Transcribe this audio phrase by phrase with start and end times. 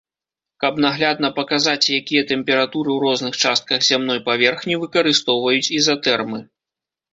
[0.61, 6.45] Каб наглядна паказаць, якія тэмпературы ў розных частках зямной паверхні, выкарыстоўваюць ізатэрмы.